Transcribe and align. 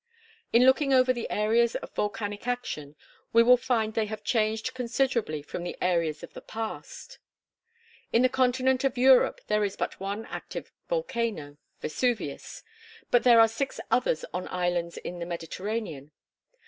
In 0.51 0.65
looking 0.65 0.91
over 0.95 1.13
the 1.13 1.29
areas 1.29 1.75
of 1.75 1.93
volcanic 1.93 2.47
action, 2.47 2.95
we 3.33 3.43
will 3.43 3.55
find 3.55 3.93
they 3.93 4.07
have 4.07 4.23
changed 4.23 4.73
considerably 4.73 5.43
from 5.43 5.63
the 5.63 5.77
areas 5.79 6.23
of 6.23 6.33
the 6.33 6.41
past. 6.41 7.19
In 8.11 8.23
the 8.23 8.27
continent 8.27 8.83
of 8.83 8.97
Europe 8.97 9.41
there 9.45 9.63
is 9.63 9.75
but 9.77 9.99
one 9.99 10.25
active 10.25 10.71
volcano 10.89 11.57
Vesuvius; 11.81 12.63
but 13.11 13.23
there 13.23 13.39
are 13.39 13.47
six 13.47 13.79
others 13.91 14.25
on 14.33 14.47
islands 14.47 14.97
in 14.97 15.19
the 15.19 15.25
Mediterranean. 15.27 16.11